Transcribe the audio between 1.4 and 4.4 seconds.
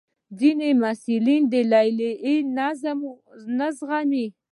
د لیلیې نظم نه زغمي.